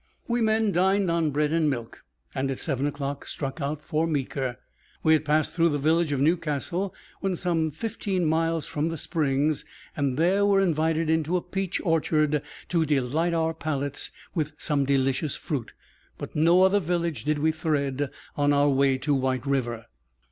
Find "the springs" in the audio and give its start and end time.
8.89-9.63